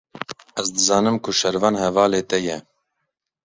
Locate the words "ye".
2.47-2.57